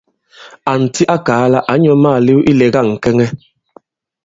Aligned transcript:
Ànti 0.71 1.01
a 1.15 1.17
kàa 1.25 1.45
lā 1.51 1.59
ǎ 1.71 1.73
nyɔ̄ 1.81 1.95
àma 1.97 2.09
màlew 2.13 2.39
ilɛ̀ga 2.51 2.81
ŋ̀kɛŋɛ. 2.91 3.25